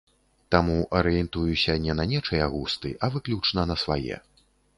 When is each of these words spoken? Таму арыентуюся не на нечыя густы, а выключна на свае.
Таму 0.53 0.77
арыентуюся 0.99 1.75
не 1.83 1.93
на 1.99 2.07
нечыя 2.15 2.49
густы, 2.55 2.95
а 3.05 3.11
выключна 3.19 3.69
на 3.75 3.79
свае. 3.85 4.17